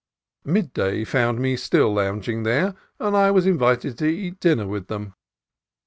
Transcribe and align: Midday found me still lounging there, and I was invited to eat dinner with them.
Midday 0.45 1.03
found 1.03 1.37
me 1.37 1.55
still 1.55 1.93
lounging 1.93 2.41
there, 2.41 2.73
and 2.99 3.15
I 3.15 3.29
was 3.29 3.45
invited 3.45 3.99
to 3.99 4.07
eat 4.07 4.39
dinner 4.39 4.65
with 4.65 4.87
them. 4.87 5.13